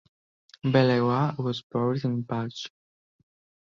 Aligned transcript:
Balewa 0.63 1.37
was 1.37 1.61
buried 1.61 2.03
in 2.05 2.23
Bauchi. 2.23 2.71